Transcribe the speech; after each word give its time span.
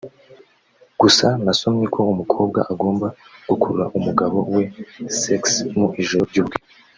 Gusa 1.01 1.27
nasomye 1.43 1.85
ko 1.95 1.99
umukobwa 2.13 2.59
agomba 2.71 3.07
gukurura 3.49 3.85
umugabo 3.97 4.37
we 4.53 4.63
(sexy) 5.21 5.55
mu 5.77 5.87
ijoro 6.01 6.23
ry’ubukwe 6.31 6.59